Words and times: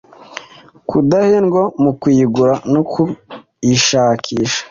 kudahendwa 0.89 1.61
mu 1.81 1.91
kuyigura 1.99 2.53
no 2.73 2.81
kuyishakisha 2.91 4.59